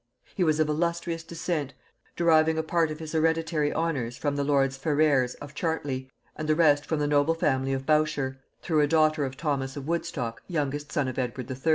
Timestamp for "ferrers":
4.75-5.35